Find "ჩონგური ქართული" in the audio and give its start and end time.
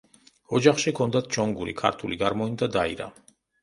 1.37-2.21